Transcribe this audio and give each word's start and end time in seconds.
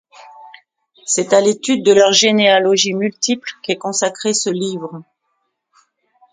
C'est 1.05 1.31
à 1.31 1.41
l'étude 1.41 1.83
de 1.83 1.91
leurs 1.93 2.11
généalogies 2.11 2.95
multiples 2.95 3.51
qu'est 3.61 3.75
consacré 3.75 4.33
ce 4.33 4.49
livre. 4.49 5.03